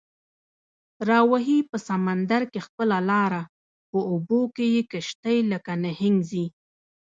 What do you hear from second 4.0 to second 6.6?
اوبو کې یې کشتۍ لکه نهنګ ځي